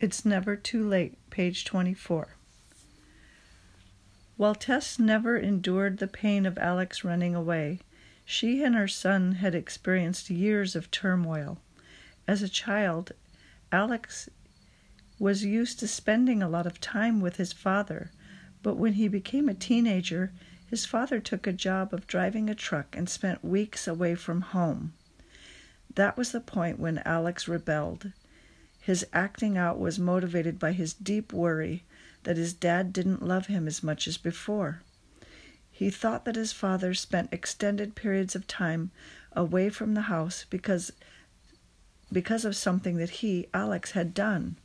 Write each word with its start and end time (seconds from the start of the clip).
It's 0.00 0.24
Never 0.24 0.56
Too 0.56 0.88
Late, 0.88 1.18
page 1.28 1.66
24. 1.66 2.28
While 4.38 4.54
Tess 4.54 4.98
never 4.98 5.36
endured 5.36 5.98
the 5.98 6.06
pain 6.06 6.46
of 6.46 6.56
Alex 6.56 7.04
running 7.04 7.34
away, 7.34 7.80
she 8.24 8.62
and 8.62 8.74
her 8.74 8.88
son 8.88 9.32
had 9.32 9.54
experienced 9.54 10.30
years 10.30 10.74
of 10.74 10.90
turmoil. 10.90 11.58
As 12.26 12.40
a 12.40 12.48
child, 12.48 13.12
Alex 13.70 14.30
was 15.18 15.44
used 15.44 15.78
to 15.80 15.86
spending 15.86 16.42
a 16.42 16.48
lot 16.48 16.66
of 16.66 16.80
time 16.80 17.20
with 17.20 17.36
his 17.36 17.52
father, 17.52 18.10
but 18.62 18.78
when 18.78 18.94
he 18.94 19.06
became 19.06 19.50
a 19.50 19.54
teenager, 19.54 20.32
his 20.66 20.86
father 20.86 21.20
took 21.20 21.46
a 21.46 21.52
job 21.52 21.92
of 21.92 22.06
driving 22.06 22.48
a 22.48 22.54
truck 22.54 22.96
and 22.96 23.06
spent 23.10 23.44
weeks 23.44 23.86
away 23.86 24.14
from 24.14 24.40
home. 24.40 24.94
That 25.94 26.16
was 26.16 26.32
the 26.32 26.40
point 26.40 26.78
when 26.78 27.02
Alex 27.04 27.46
rebelled. 27.46 28.12
His 28.80 29.06
acting 29.12 29.58
out 29.58 29.78
was 29.78 29.98
motivated 29.98 30.58
by 30.58 30.72
his 30.72 30.94
deep 30.94 31.32
worry 31.32 31.84
that 32.24 32.36
his 32.36 32.54
dad 32.54 32.92
didn't 32.92 33.22
love 33.26 33.46
him 33.46 33.66
as 33.66 33.82
much 33.82 34.08
as 34.08 34.16
before. 34.16 34.82
He 35.70 35.90
thought 35.90 36.24
that 36.24 36.36
his 36.36 36.52
father 36.52 36.92
spent 36.94 37.32
extended 37.32 37.94
periods 37.94 38.34
of 38.34 38.46
time 38.46 38.90
away 39.32 39.70
from 39.70 39.94
the 39.94 40.02
house 40.02 40.44
because 40.50 40.92
because 42.12 42.44
of 42.44 42.56
something 42.56 42.96
that 42.96 43.10
he, 43.10 43.46
Alex, 43.54 43.92
had 43.92 44.12
done. 44.12 44.56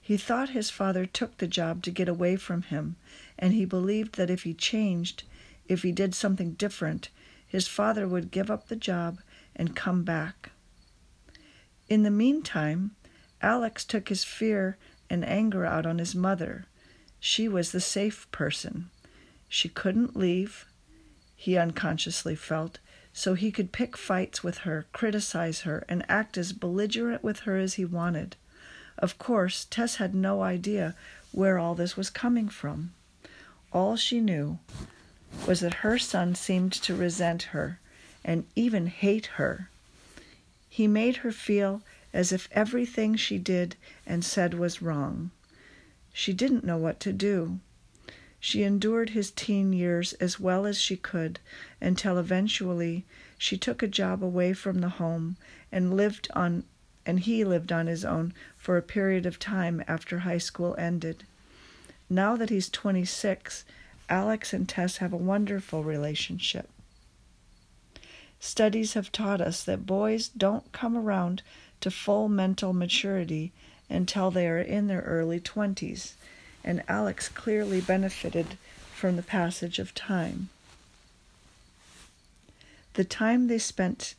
He 0.00 0.16
thought 0.16 0.50
his 0.50 0.70
father 0.70 1.06
took 1.06 1.38
the 1.38 1.46
job 1.46 1.82
to 1.82 1.90
get 1.90 2.08
away 2.08 2.36
from 2.36 2.62
him, 2.62 2.96
and 3.38 3.52
he 3.52 3.64
believed 3.64 4.16
that 4.16 4.30
if 4.30 4.42
he 4.42 4.54
changed, 4.54 5.22
if 5.66 5.82
he 5.82 5.92
did 5.92 6.14
something 6.14 6.52
different, 6.52 7.08
his 7.46 7.66
father 7.66 8.06
would 8.06 8.30
give 8.30 8.50
up 8.50 8.68
the 8.68 8.76
job 8.76 9.20
and 9.56 9.74
come 9.74 10.04
back. 10.04 10.50
In 11.88 12.02
the 12.02 12.10
meantime, 12.10 12.92
Alex 13.40 13.84
took 13.84 14.08
his 14.08 14.24
fear 14.24 14.76
and 15.08 15.24
anger 15.24 15.64
out 15.64 15.86
on 15.86 15.98
his 15.98 16.14
mother. 16.14 16.66
She 17.20 17.48
was 17.48 17.72
the 17.72 17.80
safe 17.80 18.30
person. 18.30 18.90
She 19.48 19.68
couldn't 19.68 20.16
leave, 20.16 20.66
he 21.34 21.56
unconsciously 21.56 22.34
felt, 22.34 22.78
so 23.12 23.34
he 23.34 23.50
could 23.50 23.72
pick 23.72 23.96
fights 23.96 24.42
with 24.42 24.58
her, 24.58 24.86
criticize 24.92 25.60
her, 25.62 25.84
and 25.88 26.04
act 26.08 26.36
as 26.36 26.52
belligerent 26.52 27.22
with 27.22 27.40
her 27.40 27.56
as 27.56 27.74
he 27.74 27.84
wanted. 27.84 28.36
Of 28.98 29.18
course, 29.18 29.66
Tess 29.70 29.96
had 29.96 30.14
no 30.14 30.42
idea 30.42 30.94
where 31.30 31.58
all 31.58 31.74
this 31.74 31.96
was 31.96 32.10
coming 32.10 32.48
from. 32.48 32.92
All 33.72 33.96
she 33.96 34.20
knew 34.20 34.58
was 35.46 35.60
that 35.60 35.74
her 35.74 35.98
son 35.98 36.34
seemed 36.34 36.72
to 36.72 36.94
resent 36.94 37.44
her 37.54 37.78
and 38.24 38.44
even 38.56 38.88
hate 38.88 39.26
her. 39.36 39.70
He 40.68 40.86
made 40.86 41.18
her 41.18 41.32
feel 41.32 41.82
as 42.12 42.32
if 42.32 42.48
everything 42.52 43.16
she 43.16 43.38
did 43.38 43.76
and 44.06 44.24
said 44.24 44.54
was 44.54 44.82
wrong. 44.82 45.30
She 46.12 46.32
didn't 46.32 46.64
know 46.64 46.76
what 46.76 47.00
to 47.00 47.12
do. 47.12 47.60
She 48.40 48.62
endured 48.62 49.10
his 49.10 49.30
teen 49.30 49.72
years 49.72 50.12
as 50.14 50.38
well 50.38 50.64
as 50.64 50.78
she 50.78 50.96
could 50.96 51.40
until 51.80 52.18
eventually 52.18 53.04
she 53.36 53.56
took 53.56 53.82
a 53.82 53.88
job 53.88 54.22
away 54.22 54.52
from 54.52 54.80
the 54.80 54.88
home 54.88 55.36
and 55.72 55.96
lived 55.96 56.28
on 56.34 56.64
and 57.04 57.20
he 57.20 57.42
lived 57.42 57.72
on 57.72 57.86
his 57.86 58.04
own 58.04 58.34
for 58.56 58.76
a 58.76 58.82
period 58.82 59.24
of 59.24 59.38
time 59.38 59.82
after 59.88 60.20
high 60.20 60.38
school 60.38 60.74
ended. 60.76 61.24
Now 62.10 62.36
that 62.36 62.50
he's 62.50 62.68
26, 62.68 63.64
Alex 64.10 64.52
and 64.52 64.68
Tess 64.68 64.98
have 64.98 65.12
a 65.12 65.16
wonderful 65.16 65.82
relationship. 65.82 66.68
Studies 68.40 68.94
have 68.94 69.10
taught 69.10 69.40
us 69.40 69.64
that 69.64 69.86
boys 69.86 70.28
don't 70.28 70.70
come 70.72 70.96
around 70.96 71.42
to 71.80 71.90
full 71.90 72.28
mental 72.28 72.72
maturity 72.72 73.52
until 73.90 74.30
they 74.30 74.46
are 74.46 74.60
in 74.60 74.86
their 74.86 75.00
early 75.02 75.40
20s, 75.40 76.12
and 76.62 76.82
Alex 76.88 77.28
clearly 77.28 77.80
benefited 77.80 78.58
from 78.94 79.16
the 79.16 79.22
passage 79.22 79.78
of 79.78 79.94
time. 79.94 80.48
The 82.94 83.04
time 83.04 83.46
they 83.46 83.58
spent 83.58 84.14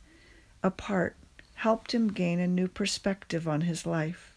apart 0.63 1.16
helped 1.56 1.94
him 1.94 2.13
gain 2.13 2.40
a 2.40 2.47
new 2.47 2.68
perspective 2.68 3.47
on 3.47 3.62
his 3.62 3.85
life. 3.85 4.34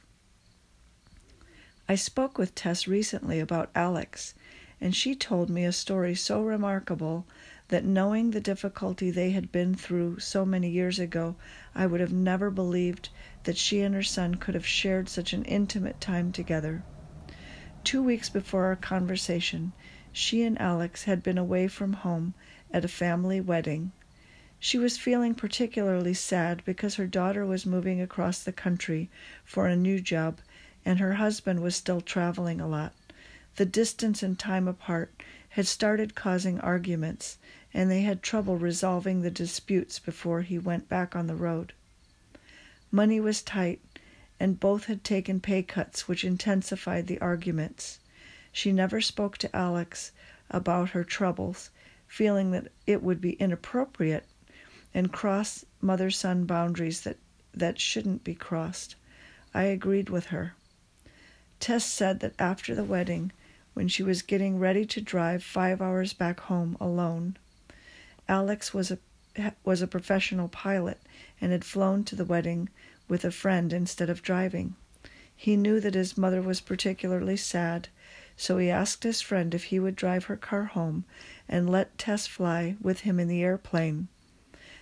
I 1.89 1.95
spoke 1.95 2.39
with 2.39 2.55
Tess 2.55 2.89
recently 2.89 3.39
about 3.39 3.71
Alex, 3.75 4.35
and 4.81 4.95
she 4.95 5.15
told 5.15 5.49
me 5.49 5.65
a 5.65 5.73
story 5.73 6.15
so 6.15 6.43
remarkable 6.43 7.25
that 7.73 7.87
knowing 7.87 8.33
the 8.33 8.41
difficulty 8.41 9.11
they 9.11 9.31
had 9.31 9.51
been 9.51 9.75
through 9.75 10.19
so 10.19 10.45
many 10.45 10.69
years 10.69 10.99
ago, 10.99 11.35
I 11.75 11.87
would 11.87 12.01
have 12.01 12.13
never 12.13 12.51
believed 12.51 13.09
that 13.45 13.57
she 13.57 13.81
and 13.81 13.95
her 13.95 14.03
son 14.03 14.35
could 14.35 14.53
have 14.53 14.67
shared 14.67 15.09
such 15.09 15.33
an 15.33 15.47
intimate 15.47 15.99
time 15.99 16.33
together. 16.33 16.83
Two 17.83 18.03
weeks 18.03 18.29
before 18.29 18.67
our 18.67 18.77
conversation, 18.77 19.73
she 20.13 20.43
and 20.43 20.61
Alex 20.61 21.05
had 21.05 21.23
been 21.23 21.39
away 21.39 21.67
from 21.67 21.95
home 21.95 22.35
at 22.71 22.85
a 22.85 22.89
family 22.89 23.41
wedding. 23.41 23.93
She 24.61 24.77
was 24.77 24.99
feeling 24.99 25.35
particularly 25.35 26.13
sad 26.13 26.63
because 26.67 26.97
her 26.97 27.07
daughter 27.07 27.47
was 27.47 27.65
moving 27.65 28.03
across 28.03 28.43
the 28.43 28.53
country 28.53 29.09
for 29.47 29.67
a 29.67 29.75
new 29.75 29.99
job 29.99 30.41
and 30.85 30.99
her 30.99 31.15
husband 31.15 31.63
was 31.63 31.75
still 31.75 32.03
traveling 32.03 32.61
a 32.61 32.69
lot. 32.69 32.93
The 33.57 33.65
distance 33.65 34.23
and 34.23 34.39
time 34.39 34.69
apart 34.69 35.23
had 35.51 35.67
started 35.67 36.15
causing 36.15 36.61
arguments, 36.61 37.39
and 37.75 37.91
they 37.91 38.03
had 38.03 38.23
trouble 38.23 38.57
resolving 38.59 39.23
the 39.23 39.31
disputes 39.31 39.99
before 39.99 40.43
he 40.43 40.59
went 40.59 40.89
back 40.89 41.17
on 41.17 41.27
the 41.27 41.35
road. 41.35 41.73
Money 42.91 43.19
was 43.21 43.43
tight, 43.43 43.81
and 44.39 44.61
both 44.61 44.85
had 44.85 45.05
taken 45.05 45.41
pay 45.41 45.63
cuts, 45.63 46.07
which 46.07 46.25
intensified 46.25 47.07
the 47.07 47.21
arguments. 47.21 47.99
She 48.53 48.73
never 48.73 49.01
spoke 49.01 49.39
to 49.39 49.57
Alex 49.57 50.13
about 50.51 50.91
her 50.91 51.05
troubles, 51.05 51.71
feeling 52.07 52.51
that 52.51 52.69
it 52.87 53.03
would 53.03 53.21
be 53.21 53.33
inappropriate 53.33 54.27
and 54.93 55.13
cross 55.13 55.65
mother 55.81 56.11
son 56.11 56.45
boundaries 56.45 57.01
that, 57.03 57.17
that 57.55 57.81
shouldn't 57.81 58.25
be 58.25 58.35
crossed. 58.35 58.97
I 59.55 59.65
agreed 59.65 60.11
with 60.11 60.27
her. 60.27 60.55
Tess 61.61 61.85
said 61.85 62.21
that 62.21 62.35
after 62.39 62.75
the 62.75 62.85
wedding, 62.85 63.33
when 63.75 63.89
she 63.89 64.03
was 64.03 64.21
getting 64.21 64.59
ready 64.59 64.85
to 64.85 65.01
drive 65.01 65.43
five 65.43 65.81
hours 65.81 66.13
back 66.13 66.41
home 66.41 66.77
alone, 66.81 67.37
Alex 68.29 68.73
was 68.73 68.91
a 68.91 68.99
was 69.65 69.83
a 69.83 69.87
professional 69.87 70.49
pilot 70.49 71.01
and 71.41 71.53
had 71.53 71.65
flown 71.65 72.05
to 72.05 72.15
the 72.15 72.25
wedding 72.25 72.69
with 73.09 73.25
a 73.25 73.31
friend 73.31 73.73
instead 73.73 74.11
of 74.11 74.23
driving. 74.23 74.77
He 75.35 75.57
knew 75.57 75.81
that 75.81 75.95
his 75.95 76.17
mother 76.17 76.41
was 76.41 76.61
particularly 76.61 77.37
sad, 77.37 77.89
so 78.37 78.59
he 78.59 78.71
asked 78.71 79.03
his 79.03 79.21
friend 79.21 79.55
if 79.55 79.65
he 79.65 79.81
would 79.81 79.97
drive 79.97 80.25
her 80.25 80.37
car 80.37 80.65
home 80.67 81.05
and 81.49 81.69
let 81.69 81.99
Tess 81.99 82.27
fly 82.27 82.77
with 82.81 83.01
him 83.01 83.19
in 83.19 83.27
the 83.27 83.43
airplane. 83.43 84.09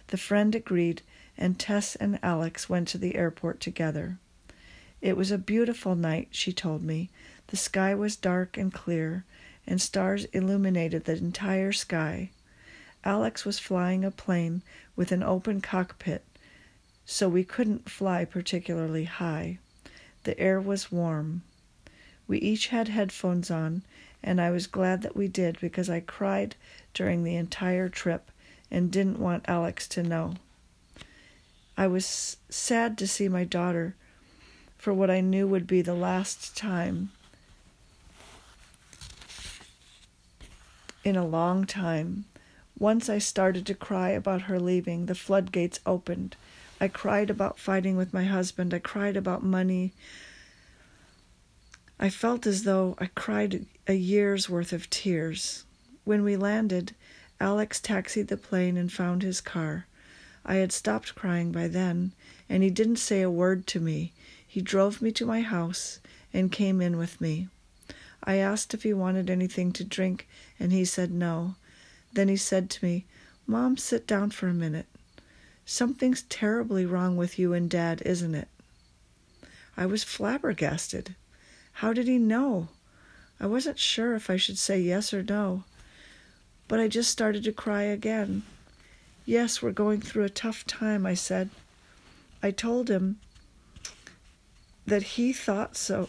The 0.08 0.18
friend 0.18 0.54
agreed, 0.54 1.02
and 1.38 1.58
Tess 1.58 1.96
and 1.96 2.18
Alex 2.22 2.68
went 2.68 2.88
to 2.88 2.98
the 2.98 3.16
airport 3.16 3.60
together. 3.60 4.18
It 5.00 5.16
was 5.16 5.30
a 5.30 5.38
beautiful 5.38 5.94
night, 5.94 6.28
she 6.30 6.52
told 6.52 6.82
me. 6.82 7.08
The 7.46 7.56
sky 7.56 7.94
was 7.94 8.16
dark 8.16 8.58
and 8.58 8.72
clear, 8.72 9.24
and 9.66 9.80
stars 9.80 10.26
illuminated 10.26 11.04
the 11.04 11.16
entire 11.16 11.72
sky. 11.72 12.30
Alex 13.04 13.44
was 13.44 13.58
flying 13.58 14.04
a 14.04 14.10
plane 14.10 14.62
with 14.94 15.12
an 15.12 15.22
open 15.22 15.60
cockpit, 15.60 16.24
so 17.06 17.28
we 17.28 17.44
couldn't 17.44 17.88
fly 17.88 18.24
particularly 18.24 19.04
high. 19.04 19.58
The 20.24 20.38
air 20.38 20.60
was 20.60 20.92
warm. 20.92 21.42
We 22.28 22.38
each 22.38 22.68
had 22.68 22.88
headphones 22.88 23.50
on, 23.50 23.82
and 24.22 24.40
I 24.40 24.50
was 24.50 24.66
glad 24.66 25.02
that 25.02 25.16
we 25.16 25.28
did 25.28 25.58
because 25.60 25.88
I 25.88 26.00
cried 26.00 26.56
during 26.92 27.24
the 27.24 27.36
entire 27.36 27.88
trip 27.88 28.30
and 28.70 28.90
didn't 28.90 29.18
want 29.18 29.48
Alex 29.48 29.88
to 29.88 30.02
know. 30.02 30.34
I 31.76 31.86
was 31.86 32.36
sad 32.50 32.98
to 32.98 33.08
see 33.08 33.28
my 33.28 33.44
daughter 33.44 33.94
for 34.76 34.92
what 34.92 35.10
I 35.10 35.20
knew 35.20 35.48
would 35.48 35.66
be 35.66 35.82
the 35.82 35.94
last 35.94 36.56
time 36.56 37.10
in 41.02 41.16
a 41.16 41.26
long 41.26 41.64
time. 41.64 42.26
Once 42.80 43.10
I 43.10 43.18
started 43.18 43.66
to 43.66 43.74
cry 43.74 44.08
about 44.08 44.42
her 44.42 44.58
leaving, 44.58 45.04
the 45.04 45.14
floodgates 45.14 45.80
opened. 45.84 46.34
I 46.80 46.88
cried 46.88 47.28
about 47.28 47.58
fighting 47.58 47.94
with 47.94 48.14
my 48.14 48.24
husband. 48.24 48.72
I 48.72 48.78
cried 48.78 49.18
about 49.18 49.44
money. 49.44 49.92
I 51.98 52.08
felt 52.08 52.46
as 52.46 52.62
though 52.62 52.96
I 52.98 53.10
cried 53.14 53.66
a 53.86 53.92
year's 53.92 54.48
worth 54.48 54.72
of 54.72 54.88
tears. 54.88 55.64
When 56.04 56.22
we 56.24 56.36
landed, 56.36 56.94
Alex 57.38 57.80
taxied 57.80 58.28
the 58.28 58.38
plane 58.38 58.78
and 58.78 58.90
found 58.90 59.22
his 59.22 59.42
car. 59.42 59.86
I 60.46 60.54
had 60.54 60.72
stopped 60.72 61.14
crying 61.14 61.52
by 61.52 61.68
then, 61.68 62.12
and 62.48 62.62
he 62.62 62.70
didn't 62.70 62.96
say 62.96 63.20
a 63.20 63.30
word 63.30 63.66
to 63.68 63.80
me. 63.80 64.14
He 64.46 64.62
drove 64.62 65.02
me 65.02 65.12
to 65.12 65.26
my 65.26 65.42
house 65.42 66.00
and 66.32 66.50
came 66.50 66.80
in 66.80 66.96
with 66.96 67.20
me. 67.20 67.48
I 68.24 68.36
asked 68.36 68.72
if 68.72 68.84
he 68.84 68.94
wanted 68.94 69.28
anything 69.28 69.70
to 69.72 69.84
drink, 69.84 70.26
and 70.58 70.72
he 70.72 70.86
said 70.86 71.12
no. 71.12 71.56
Then 72.12 72.28
he 72.28 72.36
said 72.36 72.70
to 72.70 72.84
me, 72.84 73.06
Mom, 73.46 73.76
sit 73.76 74.06
down 74.06 74.30
for 74.30 74.48
a 74.48 74.54
minute. 74.54 74.86
Something's 75.64 76.22
terribly 76.22 76.84
wrong 76.84 77.16
with 77.16 77.38
you 77.38 77.52
and 77.52 77.70
Dad, 77.70 78.02
isn't 78.04 78.34
it? 78.34 78.48
I 79.76 79.86
was 79.86 80.04
flabbergasted. 80.04 81.14
How 81.74 81.92
did 81.92 82.08
he 82.08 82.18
know? 82.18 82.68
I 83.40 83.46
wasn't 83.46 83.78
sure 83.78 84.14
if 84.14 84.28
I 84.28 84.36
should 84.36 84.58
say 84.58 84.80
yes 84.80 85.14
or 85.14 85.22
no, 85.22 85.64
but 86.68 86.78
I 86.78 86.88
just 86.88 87.10
started 87.10 87.44
to 87.44 87.52
cry 87.52 87.82
again. 87.82 88.42
Yes, 89.24 89.62
we're 89.62 89.70
going 89.70 90.00
through 90.00 90.24
a 90.24 90.28
tough 90.28 90.66
time, 90.66 91.06
I 91.06 91.14
said. 91.14 91.50
I 92.42 92.50
told 92.50 92.90
him 92.90 93.20
that 94.86 95.02
he 95.02 95.32
thought 95.32 95.76
so. 95.76 96.08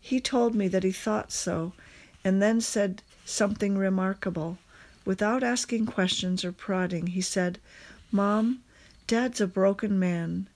He 0.00 0.20
told 0.20 0.54
me 0.54 0.68
that 0.68 0.84
he 0.84 0.92
thought 0.92 1.32
so, 1.32 1.72
and 2.22 2.40
then 2.40 2.60
said 2.60 3.02
something 3.24 3.76
remarkable. 3.76 4.58
Without 5.06 5.44
asking 5.44 5.86
questions 5.86 6.44
or 6.44 6.50
prodding, 6.50 7.06
he 7.06 7.20
said, 7.20 7.60
Mom, 8.10 8.60
Dad's 9.06 9.40
a 9.40 9.46
broken 9.46 10.00
man. 10.00 10.48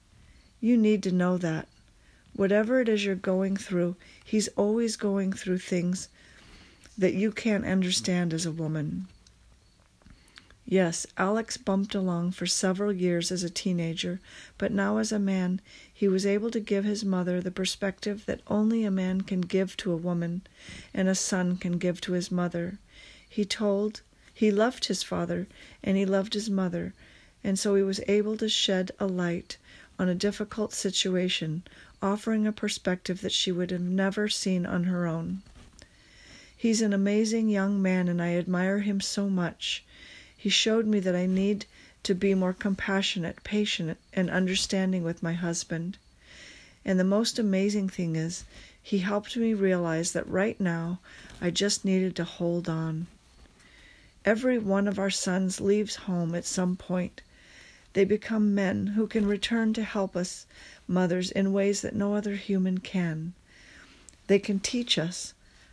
You 0.61 0.77
need 0.77 1.05
to 1.05 1.13
know 1.13 1.39
that. 1.39 1.69
Whatever 2.35 2.81
it 2.81 2.89
is 2.89 3.05
you're 3.05 3.15
going 3.15 3.57
through, 3.57 3.95
he's 4.25 4.49
always 4.57 4.97
going 4.97 5.33
through 5.33 5.59
things 5.59 6.09
that 6.99 7.15
you 7.15 7.31
can't 7.31 7.65
understand 7.65 8.35
as 8.35 8.45
a 8.45 8.51
woman. 8.51 9.07
Yes, 10.67 11.07
Alex 11.17 11.57
bumped 11.57 11.95
along 11.95 12.33
for 12.33 12.47
several 12.47 12.93
years 12.93 13.31
as 13.31 13.45
a 13.45 13.51
teenager, 13.51 14.21
but 14.59 14.73
now 14.73 14.99
as 14.99 15.13
a 15.13 15.19
man, 15.21 15.61
he 15.95 16.09
was 16.09 16.27
able 16.27 16.51
to 16.51 16.59
give 16.59 16.85
his 16.85 17.05
mother 17.05 17.41
the 17.41 17.53
perspective 17.53 18.27
that 18.27 18.41
only 18.49 18.85
a 18.85 18.91
man 18.91 19.21
can 19.21 19.43
give 19.43 19.77
to 19.77 19.93
a 19.93 19.97
woman 19.97 20.43
and 20.93 21.09
a 21.09 21.15
son 21.15 21.57
can 21.57 21.79
give 21.79 22.01
to 22.01 22.13
his 22.13 22.33
mother. 22.33 22.79
He 23.29 23.45
told, 23.45 24.01
he 24.41 24.51
loved 24.51 24.87
his 24.87 25.03
father 25.03 25.47
and 25.85 25.99
he 25.99 26.07
loved 26.07 26.33
his 26.33 26.49
mother, 26.49 26.95
and 27.45 27.59
so 27.59 27.75
he 27.75 27.83
was 27.83 28.01
able 28.09 28.39
to 28.39 28.49
shed 28.49 28.91
a 28.99 29.07
light 29.07 29.59
on 29.99 30.09
a 30.09 30.15
difficult 30.15 30.73
situation, 30.73 31.63
offering 32.01 32.47
a 32.47 32.51
perspective 32.51 33.21
that 33.21 33.33
she 33.33 33.53
would 33.53 33.71
have 33.71 33.83
never 33.83 34.31
seen 34.31 34.65
on 34.65 34.85
her 34.85 35.07
own. 35.07 35.43
He's 36.57 36.81
an 36.81 36.95
amazing 36.95 37.51
young 37.51 37.83
man, 37.83 38.09
and 38.09 38.23
I 38.23 38.33
admire 38.33 38.79
him 38.79 39.03
so 39.03 39.29
much. 39.29 39.85
He 40.35 40.49
showed 40.49 40.87
me 40.87 41.01
that 41.01 41.15
I 41.15 41.27
need 41.27 41.67
to 42.05 42.15
be 42.15 42.33
more 42.33 42.55
compassionate, 42.55 43.45
patient, 43.45 43.99
and 44.15 44.31
understanding 44.31 45.05
with 45.05 45.23
my 45.23 45.35
husband. 45.35 45.99
And 46.83 46.99
the 46.99 47.05
most 47.05 47.39
amazing 47.39 47.91
thing 47.91 48.17
is, 48.17 48.45
he 48.83 49.01
helped 49.01 49.37
me 49.37 49.53
realize 49.53 50.13
that 50.13 50.27
right 50.27 50.59
now 50.59 50.99
I 51.43 51.51
just 51.51 51.85
needed 51.85 52.17
to 52.17 52.25
hold 52.25 52.71
on. 52.71 53.07
Every 54.25 54.59
one 54.59 54.87
of 54.87 54.99
our 54.99 55.11
sons 55.11 55.61
leaves 55.63 55.97
home 55.97 56.35
at 56.35 56.45
some 56.45 56.77
point. 56.77 57.23
They 57.95 58.05
become 58.05 58.55
men 58.55 58.89
who 58.89 59.07
can 59.07 59.27
return 59.27 59.73
to 59.75 59.83
help 59.83 60.15
us 60.15 60.47
mothers 60.87 61.31
in 61.31 61.55
ways 61.55 61.81
that 61.81 61.95
no 61.95 62.15
other 62.15 62.35
human 62.35 62.79
can. 62.79 63.33
They 64.27 64.39
can 64.39 64.61
teach 64.61 64.99
us 64.99 65.33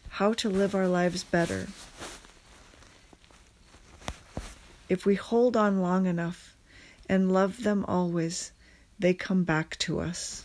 how 0.10 0.34
to 0.34 0.50
live 0.50 0.74
our 0.74 0.88
lives 0.88 1.24
better. 1.24 1.68
If 4.88 5.06
we 5.06 5.16
hold 5.16 5.58
on 5.58 5.82
long 5.82 6.06
enough 6.06 6.56
and 7.10 7.32
love 7.32 7.64
them 7.64 7.84
always, 7.86 8.54
they 8.98 9.14
come 9.14 9.44
back 9.44 9.78
to 9.80 10.00
us. 10.00 10.44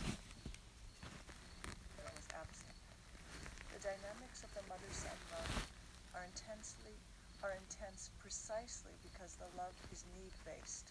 The 3.73 3.79
dynamics 3.81 4.43
of 4.43 4.53
the 4.53 4.61
mother-son 4.67 5.17
love 5.31 5.67
are 6.13 6.25
intensely 6.25 6.91
are 7.43 7.55
intense 7.67 8.09
precisely 8.21 8.91
because 9.03 9.35
the 9.35 9.47
love 9.57 9.73
is 9.91 10.03
need-based. 10.15 10.87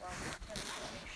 While 0.00 1.07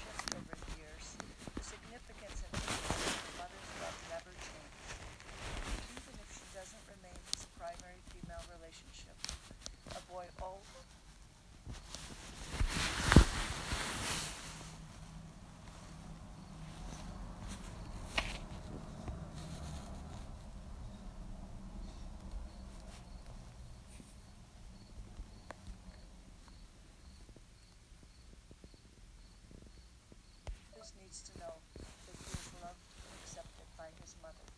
always 30.82 30.98
needs 30.98 31.22
to 31.22 31.38
know 31.38 31.54
that 31.78 32.18
he 32.18 32.26
is 32.34 32.50
loved 32.58 32.90
and 32.98 33.14
accepted 33.22 33.70
by 33.78 33.86
his 34.02 34.18
mother, 34.18 34.48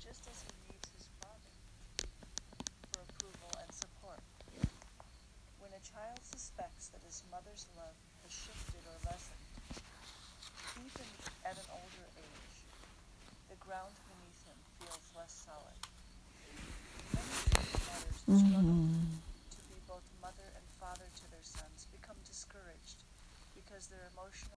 just 0.00 0.24
as 0.32 0.40
he 0.48 0.52
needs 0.64 0.88
his 0.96 1.12
father 1.20 1.52
for 2.88 3.04
approval 3.04 3.52
and 3.60 3.68
support. 3.68 4.24
When 5.60 5.76
a 5.76 5.82
child 5.84 6.24
suspects 6.24 6.88
that 6.96 7.04
his 7.04 7.20
mother's 7.28 7.68
love 7.76 7.92
has 8.24 8.32
shifted 8.32 8.80
or 8.88 8.96
lessened, 9.04 9.44
even 10.80 11.08
at 11.44 11.60
an 11.60 11.68
older 11.68 12.06
age, 12.16 12.56
the 13.52 13.60
ground 13.60 13.92
beneath 14.08 14.40
him 14.48 14.56
feels 14.80 15.04
less 15.20 15.36
solid. 15.36 15.76
Many 17.12 17.76
mothers 17.84 18.18
mm-hmm. 18.24 18.40
struggle 18.40 18.65